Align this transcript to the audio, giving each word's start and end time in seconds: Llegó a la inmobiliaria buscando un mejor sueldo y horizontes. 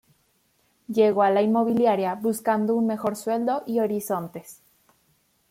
Llegó 0.87 1.21
a 1.21 1.29
la 1.29 1.43
inmobiliaria 1.43 2.15
buscando 2.15 2.73
un 2.75 2.87
mejor 2.87 3.15
sueldo 3.15 3.61
y 3.67 3.81
horizontes. 3.81 4.63